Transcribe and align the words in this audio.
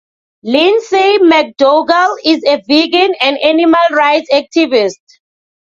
Lindsay 0.41 1.19
McDougall 1.19 2.15
is 2.25 2.43
a 2.43 2.59
vegan 2.67 3.13
and 3.21 3.37
animal 3.37 3.87
rights 3.91 4.31
activist. 4.33 4.97